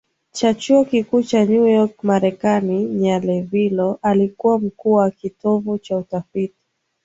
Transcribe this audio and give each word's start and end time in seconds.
cha 0.31 0.53
chuo 0.53 0.85
kikuu 0.85 1.21
cha 1.23 1.45
New 1.45 1.67
York 1.67 2.03
MarekaniNhalevilo 2.03 3.99
alikuwa 4.01 4.59
mkuu 4.59 4.93
wa 4.93 5.11
kitivo 5.11 5.77
cha 5.77 5.97
utafiti 5.97 6.55